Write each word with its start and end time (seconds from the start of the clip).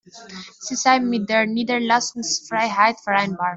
Sie 0.61 0.73
sei 0.73 0.99
mit 0.99 1.29
der 1.29 1.45
Niederlassungsfreiheit 1.45 2.99
vereinbar. 3.03 3.49